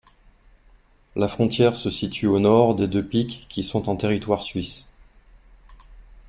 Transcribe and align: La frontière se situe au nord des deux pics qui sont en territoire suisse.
La 1.15 1.27
frontière 1.27 1.75
se 1.77 1.91
situe 1.91 2.25
au 2.25 2.39
nord 2.39 2.73
des 2.73 2.87
deux 2.87 3.05
pics 3.05 3.45
qui 3.49 3.61
sont 3.63 3.87
en 3.87 3.95
territoire 3.95 4.41
suisse. 4.41 4.87